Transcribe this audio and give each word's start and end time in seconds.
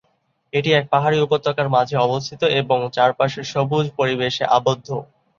এটি 0.53 0.69
এক 0.73 0.85
পাহাড়ি 0.93 1.17
উপত্যকার 1.21 1.67
মাঝে 1.75 1.95
অবস্থিত 1.99 2.41
এবং 2.61 2.79
চারপাশে 2.95 3.41
সবুজ 3.51 3.85
পরিবেশে 3.99 4.43
আবদ্ধ। 4.57 4.87